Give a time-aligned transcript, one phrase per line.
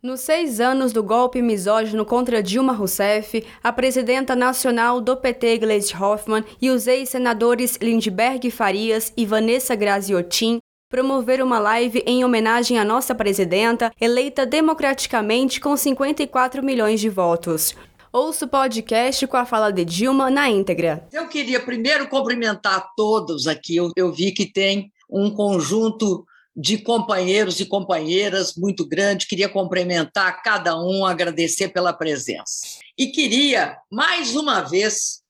[0.00, 5.92] Nos seis anos do golpe misógino contra Dilma Rousseff, a presidenta nacional do PT, Gleisi
[5.92, 12.84] Hoffmann, e os ex-senadores Lindbergh Farias e Vanessa Graziotin promoveram uma live em homenagem à
[12.84, 17.74] nossa presidenta, eleita democraticamente com 54 milhões de votos.
[18.12, 21.08] Ouça o podcast com a fala de Dilma na íntegra.
[21.12, 23.74] Eu queria primeiro cumprimentar todos aqui.
[23.74, 26.24] Eu, eu vi que tem um conjunto
[26.60, 29.28] de companheiros e companheiras muito grande.
[29.28, 32.80] Queria cumprimentar cada um, agradecer pela presença.
[32.98, 35.22] E queria, mais uma vez,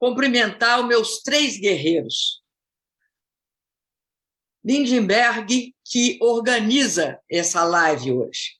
[0.00, 2.42] cumprimentar os meus três guerreiros.
[4.64, 8.56] Lindenberg, que organiza essa live hoje.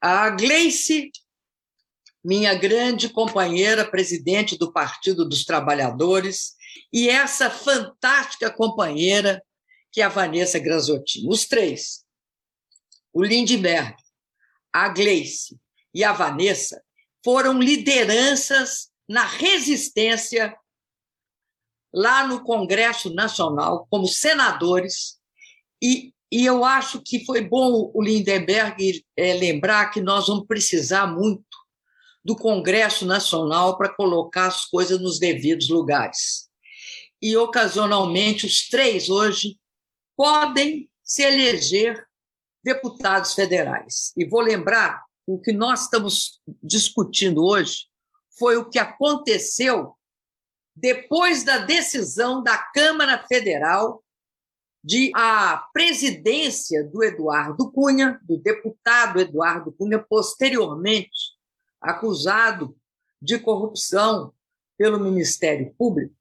[0.00, 1.10] A Gleice,
[2.24, 6.54] minha grande companheira, presidente do Partido dos Trabalhadores,
[6.90, 9.42] e essa fantástica companheira,
[9.92, 11.26] que é a Vanessa Granzotti.
[11.26, 12.04] Os três,
[13.12, 13.96] o Lindbergh,
[14.72, 15.58] a Gleice
[15.94, 16.82] e a Vanessa,
[17.24, 20.56] foram lideranças na resistência
[21.92, 25.18] lá no Congresso Nacional, como senadores,
[25.82, 31.06] e, e eu acho que foi bom o Lindenberg é, lembrar que nós vamos precisar
[31.06, 31.44] muito
[32.24, 36.48] do Congresso Nacional para colocar as coisas nos devidos lugares.
[37.22, 39.56] E, ocasionalmente, os três hoje
[40.18, 42.04] podem se eleger
[42.64, 44.12] deputados federais.
[44.16, 47.86] E vou lembrar o que nós estamos discutindo hoje
[48.36, 49.94] foi o que aconteceu
[50.74, 54.02] depois da decisão da Câmara Federal
[54.82, 61.36] de a presidência do Eduardo Cunha, do deputado Eduardo Cunha, posteriormente
[61.80, 62.76] acusado
[63.22, 64.32] de corrupção
[64.76, 66.14] pelo Ministério Público,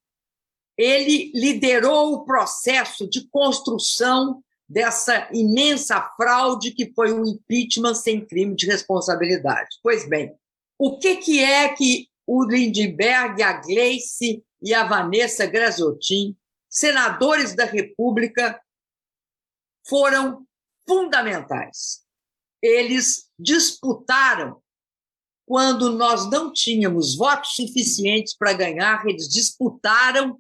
[0.78, 8.56] ele liderou o processo de construção dessa imensa fraude que foi o impeachment sem crime
[8.56, 9.78] de responsabilidade.
[9.82, 10.36] Pois bem,
[10.78, 16.36] o que, que é que o Lindbergh, a Gleice e a Vanessa Graziotin,
[16.70, 18.62] senadores da República,
[19.88, 20.46] foram
[20.88, 22.02] fundamentais.
[22.62, 24.62] Eles disputaram
[25.46, 30.38] quando nós não tínhamos votos suficientes para ganhar, eles disputaram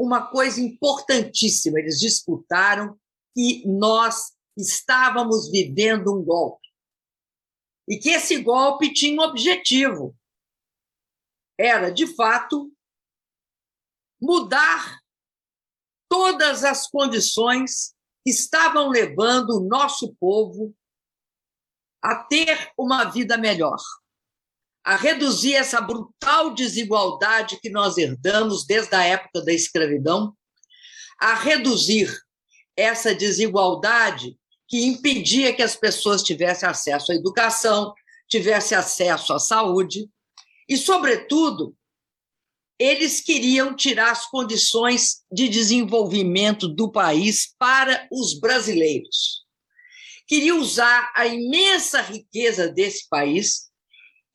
[0.00, 2.98] uma coisa importantíssima: eles disputaram
[3.34, 6.66] que nós estávamos vivendo um golpe.
[7.86, 10.16] E que esse golpe tinha um objetivo.
[11.58, 12.72] Era, de fato,
[14.20, 15.00] mudar
[16.08, 17.94] todas as condições
[18.24, 20.74] que estavam levando o nosso povo
[22.02, 23.78] a ter uma vida melhor
[24.90, 30.36] a reduzir essa brutal desigualdade que nós herdamos desde a época da escravidão,
[31.20, 32.12] a reduzir
[32.76, 34.36] essa desigualdade
[34.66, 37.94] que impedia que as pessoas tivessem acesso à educação,
[38.28, 40.10] tivessem acesso à saúde
[40.68, 41.72] e, sobretudo,
[42.76, 49.44] eles queriam tirar as condições de desenvolvimento do país para os brasileiros.
[50.26, 53.69] Queriam usar a imensa riqueza desse país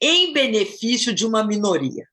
[0.06, 2.08] em benefício de uma minoria.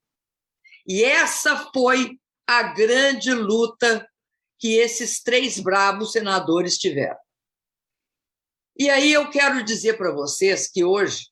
[0.87, 4.09] E essa foi a grande luta
[4.59, 7.19] que esses três bravos senadores tiveram.
[8.79, 11.27] E aí eu quero dizer para vocês que hoje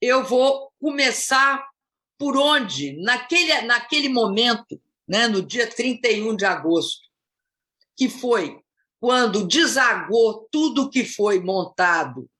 [0.00, 1.68] eu vou começar
[2.16, 7.08] por onde, naquele, naquele momento, né, no dia 31 de agosto,
[7.96, 8.62] que foi
[9.00, 12.30] quando desagou tudo que foi montado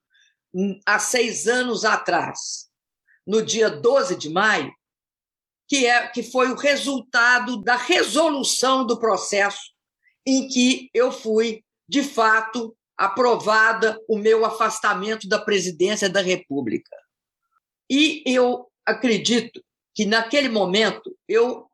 [0.86, 2.67] há seis anos atrás,
[3.28, 4.72] no dia 12 de maio,
[5.68, 9.70] que, é, que foi o resultado da resolução do processo
[10.26, 16.96] em que eu fui, de fato, aprovada o meu afastamento da presidência da República.
[17.90, 19.62] E eu acredito
[19.94, 21.70] que, naquele momento, eu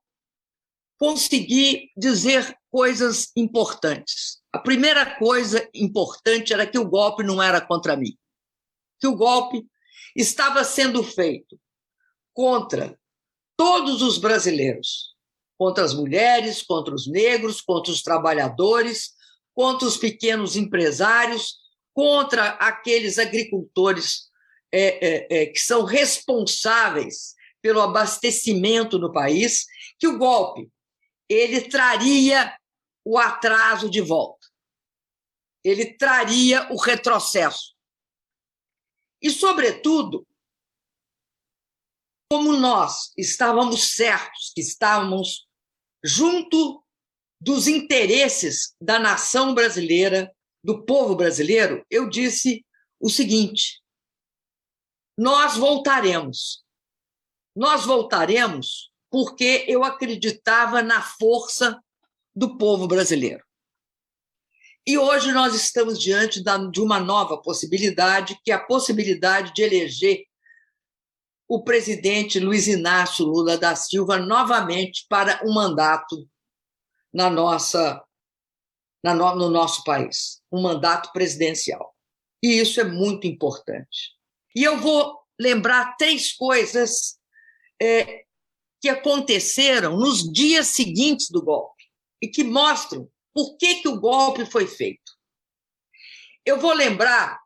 [0.99, 4.43] consegui dizer coisas importantes.
[4.53, 8.17] A primeira coisa importante era que o golpe não era contra mim
[9.05, 9.63] que o golpe
[10.15, 11.59] estava sendo feito
[12.33, 12.99] contra
[13.57, 15.15] todos os brasileiros,
[15.57, 19.13] contra as mulheres, contra os negros, contra os trabalhadores,
[19.55, 21.57] contra os pequenos empresários,
[21.93, 24.29] contra aqueles agricultores
[24.73, 29.65] é, é, é, que são responsáveis pelo abastecimento no país,
[29.99, 30.69] que o golpe
[31.29, 32.55] ele traria
[33.05, 34.47] o atraso de volta,
[35.63, 37.74] ele traria o retrocesso.
[39.25, 40.29] E, sobretudo,
[42.31, 45.49] como nós estávamos certos que estávamos
[46.05, 46.85] junto
[47.41, 50.31] dos interesses da nação brasileira,
[50.63, 52.67] do povo brasileiro, eu disse
[53.01, 53.83] o seguinte:
[55.17, 56.63] nós voltaremos.
[57.57, 61.83] Nós voltaremos porque eu acreditava na força
[62.37, 63.43] do povo brasileiro.
[64.87, 70.25] E hoje nós estamos diante de uma nova possibilidade, que é a possibilidade de eleger
[71.49, 76.29] o presidente Luiz Inácio Lula da Silva novamente para um mandato
[77.13, 78.03] na nossa,
[79.03, 81.95] na no, no nosso país, um mandato presidencial.
[82.43, 84.13] E isso é muito importante.
[84.55, 87.19] E eu vou lembrar três coisas
[87.81, 88.25] é,
[88.83, 91.85] que aconteceram nos dias seguintes do golpe
[92.21, 95.13] e que mostram por que, que o golpe foi feito.
[96.47, 97.41] Eu vou lembrar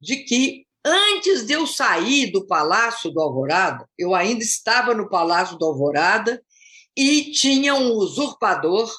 [0.00, 5.58] de que antes de eu sair do Palácio do Alvorada, eu ainda estava no Palácio
[5.58, 6.42] do Alvorada
[6.96, 8.92] e tinha um usurpador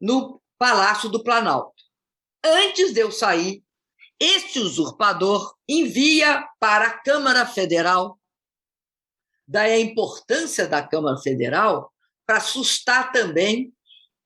[0.00, 1.74] no Palácio do Planalto.
[2.42, 3.62] Antes de eu sair,
[4.18, 8.18] este usurpador envia para a Câmara Federal,
[9.46, 11.92] daí a importância da Câmara Federal
[12.26, 13.74] para assustar também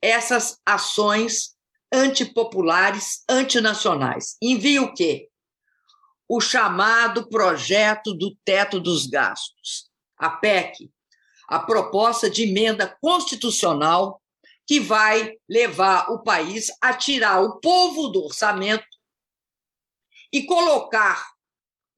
[0.03, 1.57] essas ações
[1.93, 4.37] antipopulares, antinacionais.
[4.43, 5.29] Envia o quê?
[6.29, 10.91] O chamado projeto do teto dos gastos, a PEC,
[11.49, 14.21] a proposta de emenda constitucional
[14.67, 18.85] que vai levar o país a tirar o povo do orçamento
[20.31, 21.27] e colocar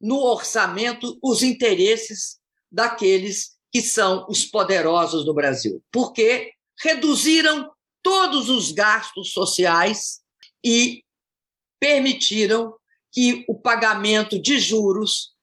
[0.00, 2.38] no orçamento os interesses
[2.70, 7.70] daqueles que são os poderosos do Brasil, porque reduziram
[8.02, 10.20] todos os gastos sociais
[10.64, 11.04] e
[11.78, 12.74] permitiram
[13.12, 15.34] que o pagamento de juros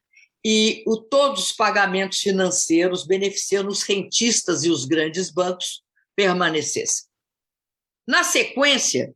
[0.45, 5.83] e o, todos os pagamentos financeiros beneficiando os rentistas e os grandes bancos
[6.15, 7.07] permanecessem.
[8.07, 9.13] Na sequência,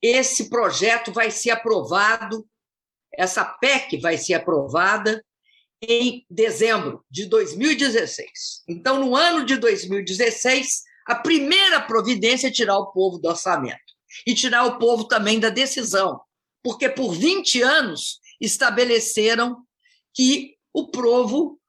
[0.00, 2.48] esse projeto vai ser aprovado,
[3.12, 5.22] essa PEC vai ser aprovada
[5.82, 8.62] em dezembro de 2016.
[8.68, 14.32] Então, no ano de 2016, a primeira providência é tirar o povo do orçamento e
[14.32, 16.20] tirar o povo também da decisão,
[16.62, 19.66] porque por 20 anos estabeleceram
[20.14, 21.60] que o povo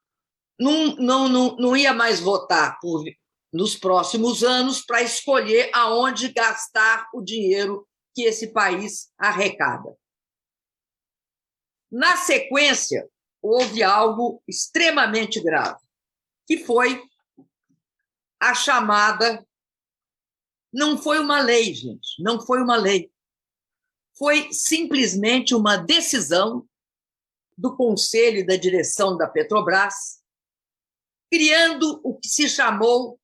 [0.59, 3.03] não, não, não, não ia mais votar por,
[3.51, 9.97] nos próximos anos para escolher aonde gastar o dinheiro que esse país arrecada.
[11.91, 13.09] Na sequência,
[13.41, 15.79] houve algo extremamente grave,
[16.45, 17.01] que foi
[18.41, 19.45] a chamada.
[20.73, 23.11] Não foi uma lei, gente, não foi uma lei.
[24.17, 26.67] Foi simplesmente uma decisão
[27.57, 30.21] do conselho e da direção da Petrobras,
[31.31, 33.19] criando o que se chamou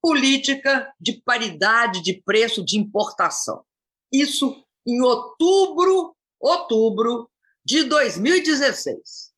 [0.00, 3.64] política de paridade de preço de importação.
[4.12, 7.30] Isso em outubro, outubro
[7.64, 9.32] de 2016.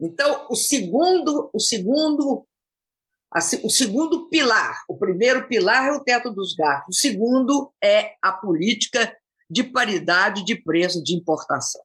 [0.00, 2.46] Então, o segundo, o segundo
[3.62, 8.32] o segundo pilar, o primeiro pilar é o teto dos gastos, o segundo é a
[8.32, 9.16] política
[9.48, 11.82] de paridade de preço de importação.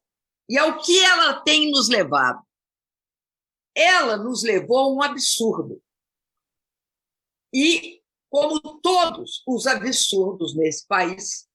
[0.50, 2.44] E ao que ela tem nos levado?
[3.76, 5.82] Ela nos levou a um absurdo.
[7.54, 11.48] E, como todos os absurdos nesse país,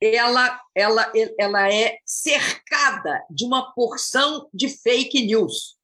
[0.00, 5.78] ela, ela, ela é cercada de uma porção de fake news.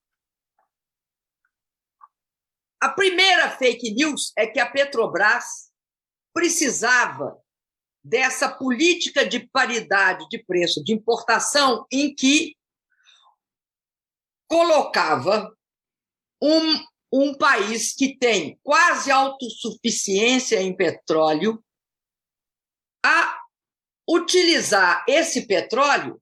[2.80, 5.70] A primeira fake news é que a Petrobras
[6.32, 7.38] precisava
[8.02, 12.56] dessa política de paridade de preço de importação em que
[14.48, 15.54] colocava
[16.42, 21.62] um, um país que tem quase autossuficiência em petróleo
[23.04, 23.38] a
[24.08, 26.20] utilizar esse petróleo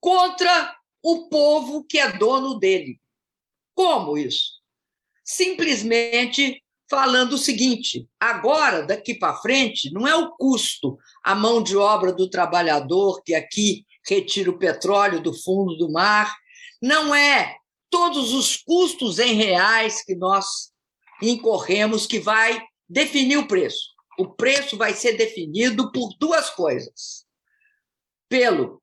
[0.00, 3.00] contra o povo que é dono dele.
[3.74, 4.53] Como isso?
[5.24, 11.76] Simplesmente falando o seguinte: agora, daqui para frente, não é o custo, a mão de
[11.76, 16.34] obra do trabalhador que aqui retira o petróleo do fundo do mar,
[16.80, 17.56] não é
[17.88, 20.72] todos os custos em reais que nós
[21.22, 23.94] incorremos que vai definir o preço.
[24.18, 27.24] O preço vai ser definido por duas coisas:
[28.28, 28.82] pelo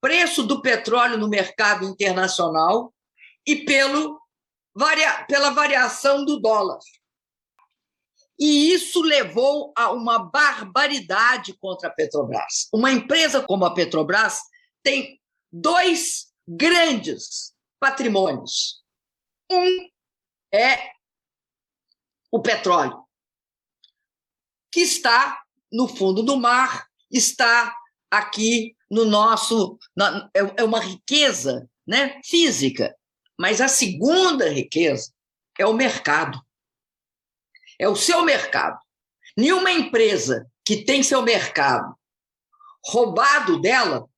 [0.00, 2.92] preço do petróleo no mercado internacional
[3.46, 4.20] e pelo
[4.74, 6.78] varia, pela variação do dólar.
[8.38, 12.68] E isso levou a uma barbaridade contra a Petrobras.
[12.72, 14.40] Uma empresa como a Petrobras
[14.82, 15.20] tem
[15.52, 18.82] dois grandes patrimônios.
[19.50, 19.88] Um
[20.52, 20.90] é
[22.30, 23.04] o petróleo,
[24.72, 25.40] que está
[25.72, 27.72] no fundo do mar, está
[28.10, 29.78] aqui no nosso.
[29.96, 32.96] Na, é, é uma riqueza né, física,
[33.38, 35.12] mas a segunda riqueza
[35.58, 36.40] é o mercado.
[37.78, 38.78] É o seu mercado.
[39.36, 41.94] Nenhuma empresa que tem seu mercado
[42.84, 44.08] roubado dela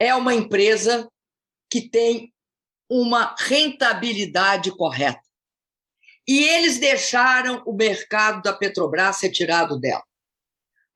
[0.00, 1.10] é uma empresa
[1.70, 2.32] que tem
[2.88, 5.20] uma rentabilidade correta.
[6.26, 10.04] E eles deixaram o mercado da Petrobras retirado dela,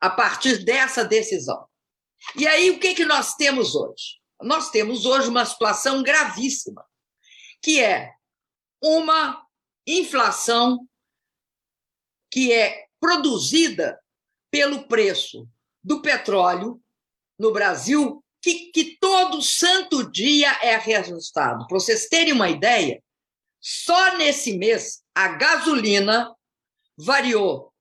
[0.00, 1.66] a partir dessa decisão.
[2.36, 4.21] E aí, o que, que nós temos hoje?
[4.42, 6.84] Nós temos hoje uma situação gravíssima,
[7.62, 8.12] que é
[8.82, 9.46] uma
[9.86, 10.86] inflação
[12.30, 14.00] que é produzida
[14.50, 15.48] pelo preço
[15.82, 16.82] do petróleo
[17.38, 21.66] no Brasil, que, que todo santo dia é reajustado.
[21.66, 23.02] Para vocês terem uma ideia,
[23.60, 26.34] só nesse mês a gasolina
[26.96, 27.72] variou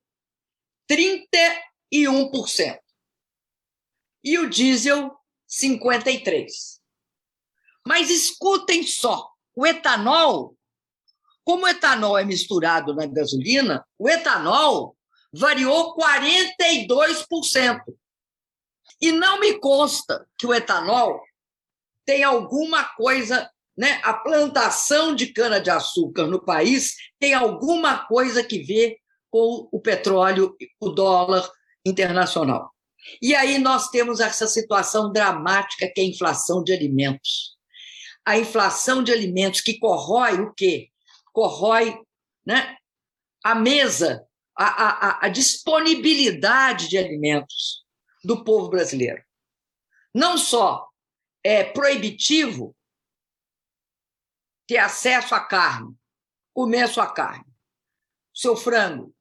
[0.90, 2.80] 31%
[4.24, 5.21] e o diesel
[5.52, 6.48] 53%.
[7.86, 10.56] Mas escutem só, o etanol,
[11.44, 14.96] como o etanol é misturado na gasolina, o etanol
[15.34, 17.82] variou 42%.
[19.02, 21.20] E não me consta que o etanol
[22.06, 24.00] tem alguma coisa, né?
[24.04, 28.98] A plantação de cana-de-açúcar no país tem alguma coisa que ver
[29.30, 31.50] com o petróleo, o dólar
[31.86, 32.71] internacional.
[33.22, 37.58] E aí nós temos essa situação dramática que é a inflação de alimentos.
[38.26, 40.90] A inflação de alimentos que corrói o quê?
[41.34, 42.00] Corrói
[42.46, 42.78] né,
[43.44, 47.84] a mesa a, a, a disponibilidade de alimentos
[48.24, 49.24] do povo brasileiro.
[50.14, 50.88] Não só
[51.44, 52.76] é proibitivo
[54.68, 55.96] ter acesso à carne,
[56.54, 57.46] comer a sua carne,
[58.34, 59.16] seu frango,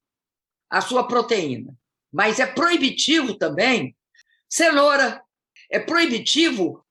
[0.69, 1.77] a sua proteína,
[2.13, 3.97] mas é proibitivo também
[4.49, 5.23] cenoura,
[5.71, 6.85] é proibitivo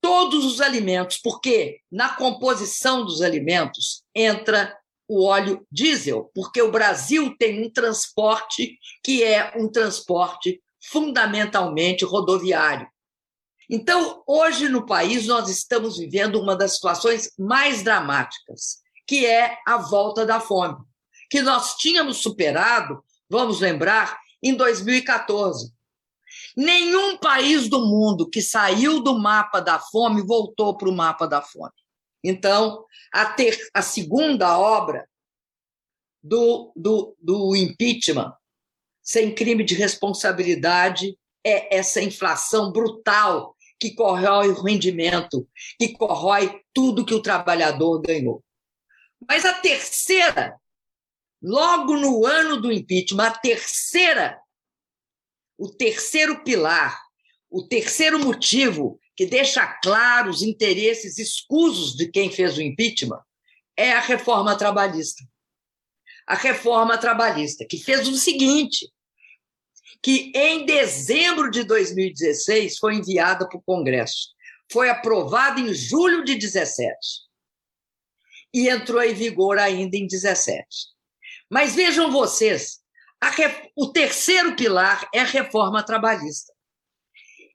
[0.00, 4.76] todos os alimentos, porque na composição dos alimentos entra
[5.08, 12.86] o óleo diesel, porque o Brasil tem um transporte que é um transporte fundamentalmente rodoviário.
[13.68, 19.78] Então, hoje no país, nós estamos vivendo uma das situações mais dramáticas, que é a
[19.78, 20.76] volta da fome,
[21.30, 25.72] que nós tínhamos superado, vamos lembrar, em 2014.
[26.56, 31.40] Nenhum país do mundo que saiu do mapa da fome voltou para o mapa da
[31.40, 31.72] fome.
[32.22, 35.08] Então, a, ter, a segunda obra
[36.22, 38.32] do, do, do impeachment,
[39.02, 45.46] sem crime de responsabilidade, é essa inflação brutal que corrói o rendimento,
[45.78, 48.42] que corrói tudo que o trabalhador ganhou.
[49.28, 50.58] Mas a terceira,
[51.44, 54.40] logo no ano do impeachment, a terceira,
[55.58, 56.98] o terceiro pilar,
[57.50, 63.20] o terceiro motivo que deixa claro os interesses escusos de quem fez o impeachment,
[63.76, 65.22] é a reforma trabalhista.
[66.26, 68.90] A reforma trabalhista, que fez o seguinte:
[70.02, 74.30] que em dezembro de 2016 foi enviada para o Congresso,
[74.72, 76.88] foi aprovada em julho de 17
[78.54, 80.93] e entrou em vigor ainda em 17.
[81.50, 82.80] Mas vejam vocês,
[83.76, 86.52] o terceiro pilar é a reforma trabalhista.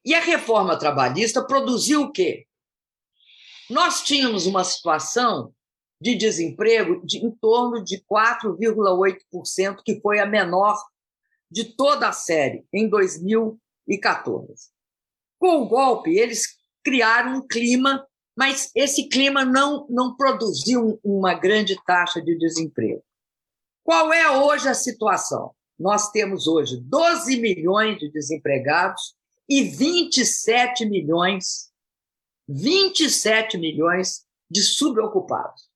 [0.04, 2.46] E a reforma trabalhista produziu o quê?
[3.70, 5.54] Nós tínhamos uma situação
[6.02, 10.82] de desemprego de, em torno de 4,8%, que foi a menor
[11.52, 14.72] de toda a série em 2014.
[15.38, 21.76] Com o golpe, eles criaram um clima, mas esse clima não, não produziu uma grande
[21.86, 23.04] taxa de desemprego.
[23.90, 25.56] Qual é hoje a situação?
[25.80, 29.16] Nós temos hoje 12 milhões de desempregados
[29.50, 31.72] e 27 milhões,
[32.48, 35.72] 27 milhões de subocupados.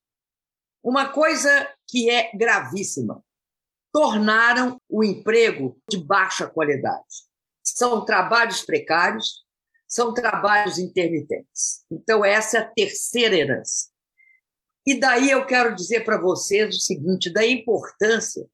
[0.80, 3.20] Uma coisa que é gravíssima.
[3.92, 7.26] Tornaram o emprego de baixa qualidade.
[7.64, 9.44] São trabalhos precários,
[9.88, 11.84] são trabalhos intermitentes.
[11.90, 13.88] Então, essa é a terceira herança.
[14.86, 18.46] E daí eu quero dizer para vocês o seguinte: da importância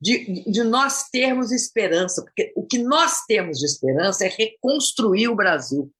[0.00, 5.36] de, de nós termos esperança, porque o que nós temos de esperança é reconstruir o
[5.36, 5.92] Brasil.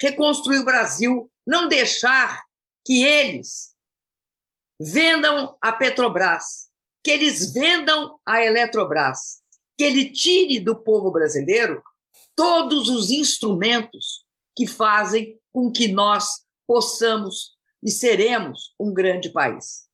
[0.00, 2.44] Reconstruir o Brasil, não deixar
[2.84, 3.74] que eles
[4.80, 6.68] vendam a Petrobras,
[7.02, 9.40] que eles vendam a Eletrobras,
[9.76, 11.82] que ele tire do povo brasileiro
[12.34, 19.86] todos os instrumentos que fazem com que nós possamos e seremos um grande país.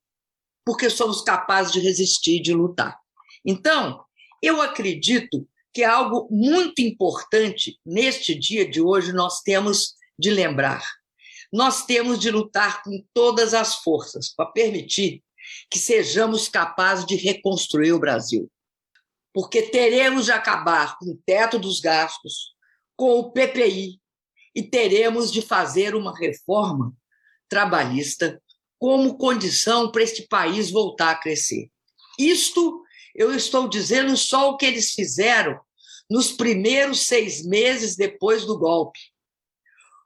[0.65, 2.99] Porque somos capazes de resistir, de lutar.
[3.45, 4.05] Então,
[4.41, 10.83] eu acredito que é algo muito importante neste dia de hoje nós temos de lembrar.
[11.53, 15.23] Nós temos de lutar com todas as forças para permitir
[15.71, 18.51] que sejamos capazes de reconstruir o Brasil.
[19.35, 22.55] Porque teremos de acabar com o teto dos gastos,
[22.97, 24.01] com o PPI,
[24.55, 26.95] e teremos de fazer uma reforma
[27.53, 28.41] trabalhista
[28.79, 31.71] como condição para este país voltar a crescer.
[32.19, 32.83] Isto
[33.15, 35.61] eu estou dizendo só o que eles fizeram
[36.09, 38.99] nos primeiros seis meses depois do golpe.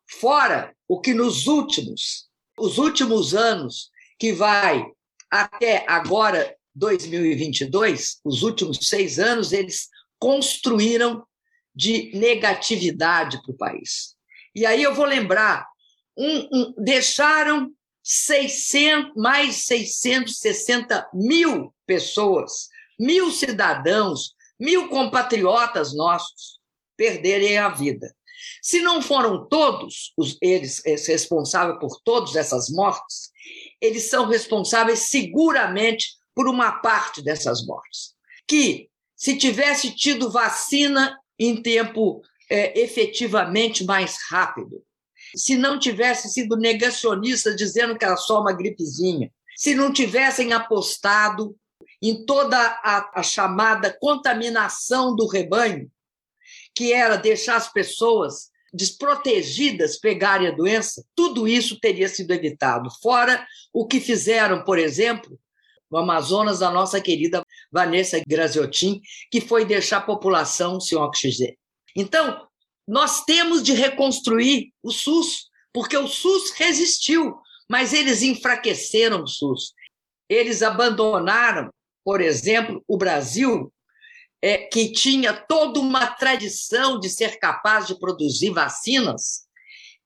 [0.09, 4.85] Fora o que nos últimos, os últimos anos, que vai
[5.31, 9.89] até agora 2022, os últimos seis anos, eles
[10.19, 11.25] construíram
[11.73, 14.17] de negatividade para o país.
[14.53, 15.65] E aí eu vou lembrar,
[16.17, 17.71] um, um, deixaram
[18.03, 22.69] 600, mais 660 mil pessoas,
[22.99, 26.59] mil cidadãos, mil compatriotas nossos
[26.97, 28.15] perderem a vida.
[28.63, 33.31] Se não foram todos os, eles responsáveis por todas essas mortes,
[33.81, 38.15] eles são responsáveis seguramente por uma parte dessas mortes.
[38.47, 42.21] Que, se tivesse tido vacina em tempo
[42.51, 44.83] é, efetivamente mais rápido,
[45.37, 51.57] se não tivesse sido negacionista dizendo que era só uma gripezinha, se não tivessem apostado
[52.03, 55.91] em toda a, a chamada contaminação do rebanho,
[56.75, 62.91] que era deixar as pessoas desprotegidas pegarem a doença, tudo isso teria sido evitado.
[63.03, 65.39] Fora o que fizeram, por exemplo,
[65.91, 69.01] no Amazonas, a nossa querida Vanessa Graziotin,
[69.31, 71.57] que foi deixar a população sem oxigênio.
[71.95, 72.47] Então,
[72.87, 77.37] nós temos de reconstruir o SUS, porque o SUS resistiu,
[77.69, 79.73] mas eles enfraqueceram o SUS.
[80.29, 81.71] Eles abandonaram,
[82.05, 83.73] por exemplo, o Brasil
[84.41, 89.47] é, que tinha toda uma tradição de ser capaz de produzir vacinas,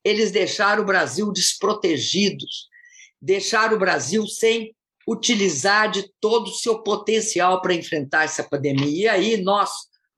[0.03, 2.43] eles deixaram o Brasil desprotegido,
[3.21, 4.75] deixaram o Brasil sem
[5.07, 8.97] utilizar de todo o seu potencial para enfrentar essa pandemia.
[8.97, 9.69] E aí nós,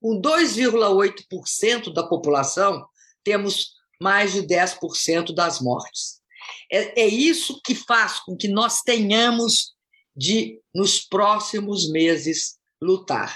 [0.04, 2.86] com 2,8% da população,
[3.24, 6.22] temos mais de 10% das mortes.
[6.70, 9.74] É, é isso que faz com que nós tenhamos
[10.14, 13.34] de, nos próximos meses, lutar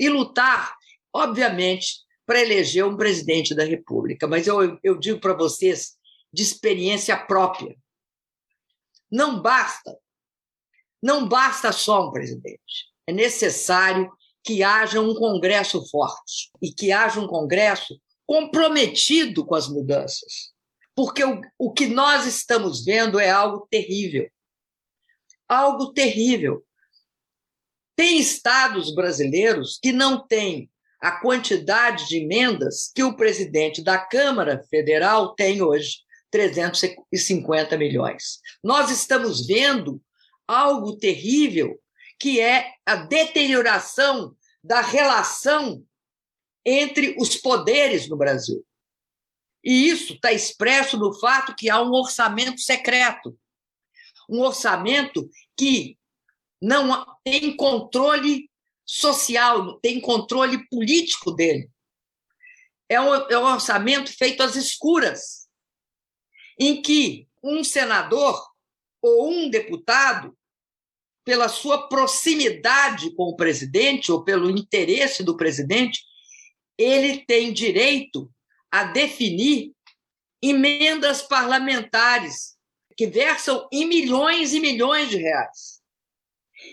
[0.00, 0.74] e lutar,
[1.12, 4.26] obviamente, para eleger um presidente da República.
[4.26, 5.98] Mas eu, eu digo para vocês,
[6.32, 7.76] de experiência própria,
[9.12, 9.94] não basta,
[11.02, 12.86] não basta só um presidente.
[13.06, 14.10] É necessário
[14.46, 20.52] que haja um Congresso forte e que haja um Congresso comprometido com as mudanças.
[20.94, 24.30] Porque o, o que nós estamos vendo é algo terrível.
[25.48, 26.64] Algo terrível.
[27.96, 34.62] Tem estados brasileiros que não têm a quantidade de emendas que o presidente da Câmara
[34.70, 35.98] Federal tem hoje,
[36.30, 38.38] 350 milhões.
[38.62, 40.00] Nós estamos vendo
[40.46, 41.80] algo terrível,
[42.18, 44.35] que é a deterioração
[44.66, 45.86] da relação
[46.64, 48.66] entre os poderes no Brasil.
[49.62, 53.38] E isso está expresso no fato que há um orçamento secreto.
[54.28, 55.96] Um orçamento que
[56.60, 58.50] não tem controle
[58.84, 61.70] social, tem controle político dele.
[62.88, 65.48] É um, é um orçamento feito às escuras,
[66.58, 68.44] em que um senador
[69.00, 70.36] ou um deputado,
[71.26, 76.04] pela sua proximidade com o presidente ou pelo interesse do presidente,
[76.78, 78.30] ele tem direito
[78.70, 79.72] a definir
[80.40, 82.56] emendas parlamentares
[82.96, 85.80] que versam em milhões e milhões de reais.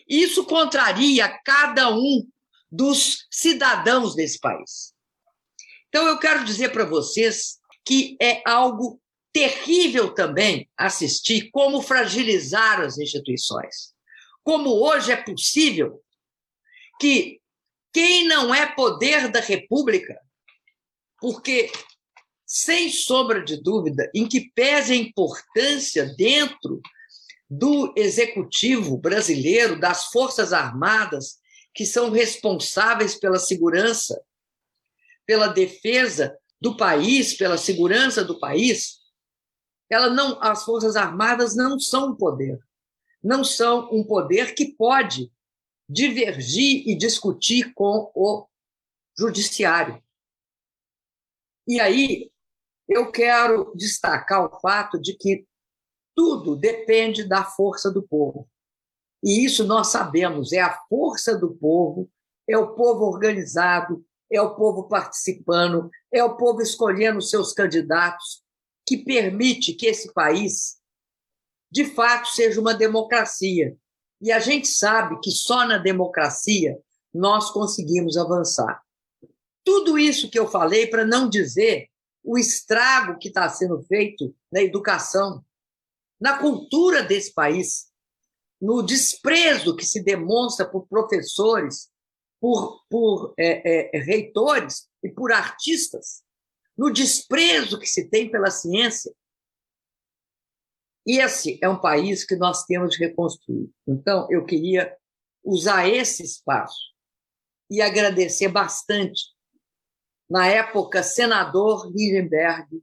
[0.07, 2.23] Isso contraria cada um
[2.71, 4.93] dos cidadãos desse país.
[5.89, 9.01] Então, eu quero dizer para vocês que é algo
[9.33, 13.92] terrível também assistir como fragilizar as instituições.
[14.43, 16.03] Como hoje é possível
[16.99, 17.39] que
[17.93, 20.19] quem não é poder da República,
[21.19, 21.71] porque,
[22.45, 26.81] sem sombra de dúvida, em que pese a importância dentro
[27.49, 31.39] do executivo brasileiro, das Forças Armadas,
[31.73, 34.21] que são responsáveis pela segurança,
[35.25, 38.99] pela defesa do país, pela segurança do país,
[39.89, 42.59] ela não, as Forças Armadas não são um poder,
[43.23, 45.31] não são um poder que pode
[45.87, 48.47] divergir e discutir com o
[49.17, 50.03] judiciário.
[51.67, 52.31] E aí
[52.87, 55.45] eu quero destacar o fato de que
[56.15, 58.47] tudo depende da força do povo.
[59.23, 62.11] E isso nós sabemos, é a força do povo,
[62.47, 68.43] é o povo organizado, é o povo participando, é o povo escolhendo seus candidatos,
[68.85, 70.77] que permite que esse país,
[71.73, 73.75] de fato, seja uma democracia.
[74.21, 76.77] E a gente sabe que só na democracia
[77.11, 78.79] nós conseguimos avançar.
[79.63, 81.89] Tudo isso que eu falei para não dizer
[82.23, 85.43] o estrago que está sendo feito na educação,
[86.21, 87.87] na cultura desse país,
[88.61, 91.89] no desprezo que se demonstra por professores,
[92.39, 96.21] por, por é, é, reitores e por artistas,
[96.77, 99.11] no desprezo que se tem pela ciência.
[101.05, 103.69] Esse é um país que nós temos de reconstruir.
[103.87, 104.95] Então, eu queria
[105.43, 106.93] usar esse espaço
[107.69, 109.33] e agradecer bastante,
[110.29, 112.81] na época, senador Lindenberg,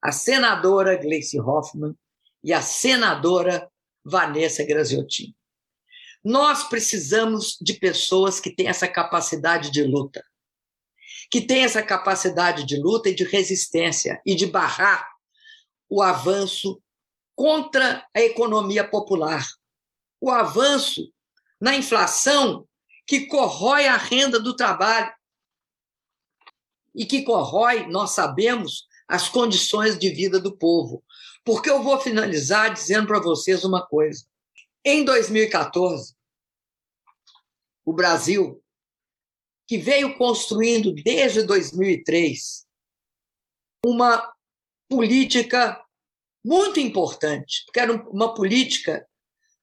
[0.00, 1.94] a senadora Gleice Hoffmann
[2.42, 3.70] e a senadora
[4.04, 5.34] Vanessa Graziotin.
[6.24, 10.24] Nós precisamos de pessoas que têm essa capacidade de luta,
[11.30, 15.08] que têm essa capacidade de luta e de resistência e de barrar
[15.88, 16.80] o avanço
[17.40, 19.48] contra a economia popular,
[20.20, 21.10] o avanço
[21.58, 22.68] na inflação
[23.06, 25.10] que corrói a renda do trabalho
[26.94, 31.02] e que corrói, nós sabemos, as condições de vida do povo.
[31.42, 34.26] Porque eu vou finalizar dizendo para vocês uma coisa.
[34.84, 36.14] Em 2014,
[37.86, 38.62] o Brasil,
[39.66, 42.66] que veio construindo desde 2003
[43.82, 44.30] uma
[44.90, 45.82] política
[46.44, 49.06] muito importante, porque era uma política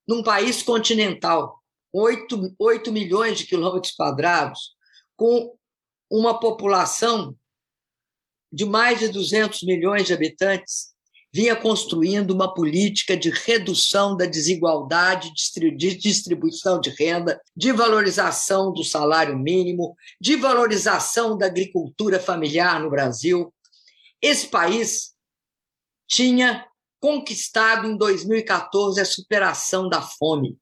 [0.07, 1.61] num país continental,
[1.91, 4.75] 8, 8 milhões de quilômetros quadrados,
[5.15, 5.55] com
[6.09, 7.35] uma população
[8.51, 10.95] de mais de 200 milhões de habitantes,
[11.33, 15.31] vinha construindo uma política de redução da desigualdade,
[15.75, 22.89] de distribuição de renda, de valorização do salário mínimo, de valorização da agricultura familiar no
[22.89, 23.53] Brasil.
[24.21, 25.16] Esse país
[26.07, 26.65] tinha
[26.99, 30.57] conquistado em 2014 a superação da fome.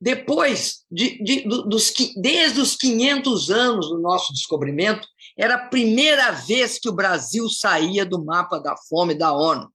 [0.00, 6.78] Depois, de, de, dos, desde os 500 anos do nosso descobrimento, era a primeira vez
[6.78, 9.72] que o Brasil saía do mapa da fome da ONU.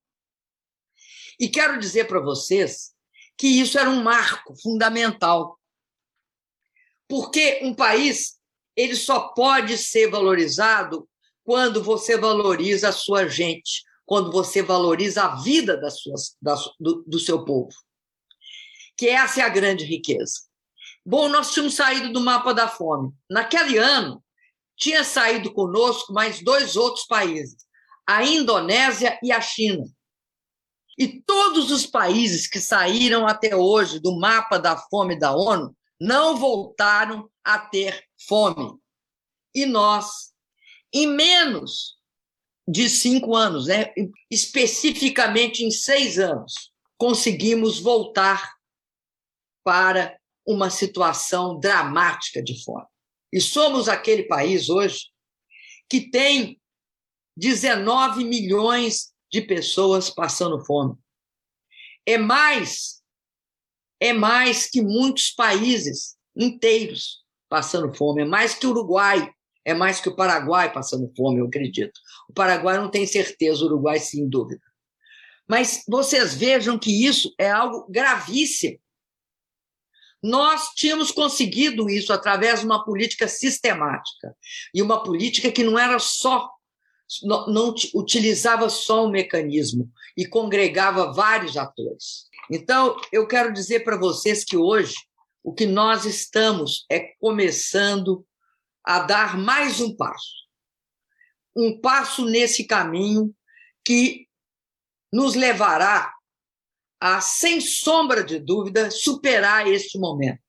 [1.39, 2.93] E quero dizer para vocês
[3.38, 5.58] que isso era um marco fundamental.
[7.08, 8.38] Porque um país
[8.76, 11.08] ele só pode ser valorizado
[11.43, 15.79] quando você valoriza a sua gente, quando você valoriza a vida
[16.79, 17.69] do, do seu povo.
[18.95, 20.39] Que essa é a grande riqueza.
[21.05, 23.11] Bom, nós tínhamos saído do mapa da fome.
[23.29, 24.23] Naquele ano,
[24.77, 27.65] tinha saído conosco mais dois outros países,
[28.07, 29.83] a Indonésia e a China.
[30.97, 36.37] E todos os países que saíram até hoje do mapa da fome da ONU não
[36.37, 38.73] voltaram a ter fome.
[39.53, 40.31] E nós,
[40.93, 41.96] em menos
[42.67, 43.93] de cinco anos, né,
[44.30, 48.56] especificamente em seis anos, conseguimos voltar
[49.63, 52.86] para uma situação dramática de fome.
[53.32, 55.08] E somos aquele país hoje
[55.89, 56.60] que tem
[57.38, 60.95] 19 milhões de pessoas passando fome.
[62.06, 62.97] É mais
[63.99, 69.34] é mais que muitos países inteiros passando fome, é mais que o Uruguai,
[69.67, 71.99] é mais que o Paraguai passando fome, eu acredito.
[72.30, 74.62] O Paraguai não tem certeza, o Uruguai sem dúvida.
[75.45, 78.80] Mas vocês vejam que isso é algo gravíssimo.
[80.23, 84.34] Nós tínhamos conseguido isso através de uma política sistemática
[84.73, 86.49] e uma política que não era só,
[87.21, 92.27] não, utilizava só um mecanismo e congregava vários atores.
[92.49, 94.95] Então, eu quero dizer para vocês que hoje
[95.43, 98.25] o que nós estamos é começando
[98.88, 100.47] a dar mais um passo.
[101.54, 103.36] Um passo nesse caminho
[103.84, 104.26] que
[105.12, 106.13] nos levará
[106.97, 110.41] a, sem sombra de dúvida, superar este momento.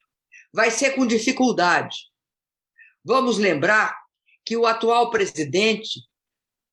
[0.55, 1.97] Vai ser com dificuldade.
[3.05, 3.99] Vamos lembrar
[4.45, 6.01] que o atual presidente,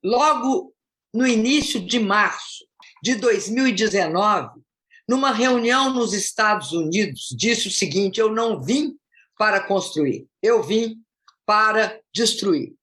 [0.03, 0.71] logo
[1.11, 2.63] no início de março
[3.01, 4.61] de 2019,
[5.09, 8.95] numa reunião nos Estados Unidos, disse o seguinte: Eu não vim
[9.35, 11.03] para construir, eu vim
[11.45, 12.73] para destruir.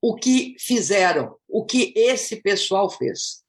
[0.00, 3.42] O que fizeram, o que esse pessoal fez.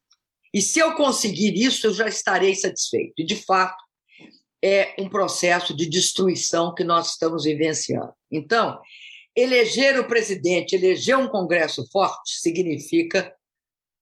[0.53, 3.13] E se eu conseguir isso, eu já estarei satisfeito.
[3.17, 3.77] E, de fato,
[4.63, 8.11] é um processo de destruição que nós estamos vivenciando.
[8.31, 8.81] Então,
[9.35, 13.35] eleger o presidente, eleger um Congresso forte, significa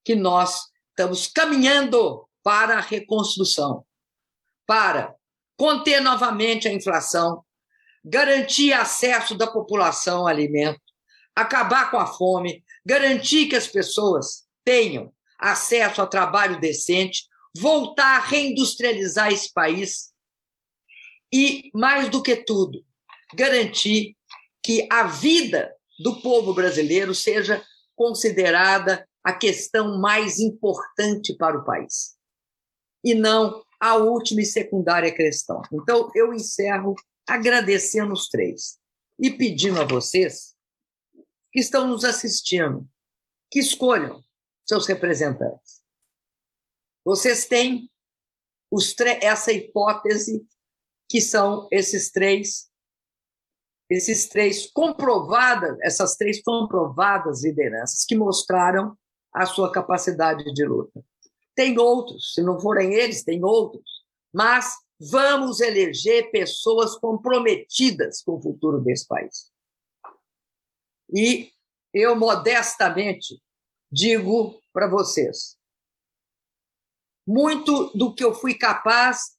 [0.03, 3.83] que nós estamos caminhando para a reconstrução,
[4.65, 5.13] para
[5.57, 7.43] conter novamente a inflação,
[8.05, 10.79] garantir acesso da população ao alimento,
[11.35, 18.19] acabar com a fome, garantir que as pessoas tenham acesso a trabalho decente, voltar a
[18.19, 20.13] reindustrializar esse país
[21.33, 22.85] e, mais do que tudo,
[23.33, 24.15] garantir
[24.63, 27.63] que a vida do povo brasileiro seja
[27.95, 32.15] considerada a questão mais importante para o país
[33.03, 35.61] e não a última e secundária questão.
[35.71, 36.95] Então, eu encerro
[37.27, 38.79] agradecendo os três
[39.19, 40.55] e pedindo a vocês
[41.51, 42.87] que estão nos assistindo
[43.49, 44.23] que escolham
[44.65, 45.81] seus representantes.
[47.03, 47.89] Vocês têm
[49.21, 50.45] essa hipótese
[51.09, 52.69] que são esses três
[53.89, 58.97] esses três comprovadas, essas três comprovadas lideranças que mostraram
[59.31, 61.03] a sua capacidade de luta.
[61.53, 63.87] Tem outros, se não forem eles, tem outros,
[64.33, 69.51] mas vamos eleger pessoas comprometidas com o futuro desse país.
[71.13, 71.51] E
[71.93, 73.41] eu modestamente
[73.91, 75.57] digo para vocês,
[77.27, 79.35] muito do que eu fui capaz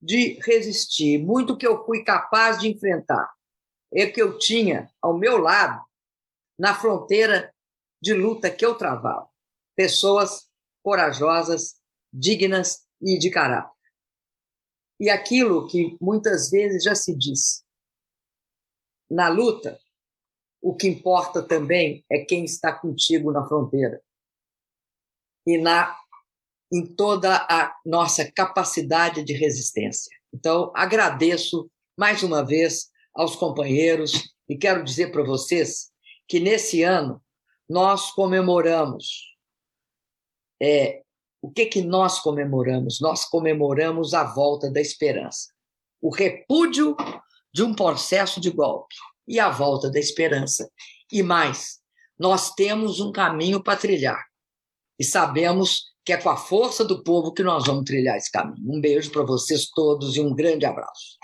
[0.00, 3.28] de resistir, muito que eu fui capaz de enfrentar,
[3.92, 5.84] é que eu tinha ao meu lado,
[6.58, 7.52] na fronteira
[8.00, 9.28] de luta que eu travava,
[9.74, 10.48] pessoas
[10.82, 11.76] corajosas,
[12.12, 13.75] dignas e de caráter.
[14.98, 17.64] E aquilo que muitas vezes já se diz,
[19.10, 19.78] na luta,
[20.60, 24.02] o que importa também é quem está contigo na fronteira
[25.46, 25.96] e na
[26.72, 30.10] em toda a nossa capacidade de resistência.
[30.34, 35.92] Então, agradeço mais uma vez aos companheiros e quero dizer para vocês
[36.28, 37.22] que nesse ano
[37.68, 39.36] nós comemoramos.
[40.60, 41.02] É,
[41.46, 43.00] o que, que nós comemoramos?
[43.00, 45.52] Nós comemoramos a volta da esperança,
[46.02, 46.96] o repúdio
[47.54, 48.96] de um processo de golpe
[49.28, 50.68] e a volta da esperança.
[51.10, 51.78] E mais,
[52.18, 54.20] nós temos um caminho para trilhar
[54.98, 58.68] e sabemos que é com a força do povo que nós vamos trilhar esse caminho.
[58.68, 61.14] Um beijo para vocês todos e um grande abraço.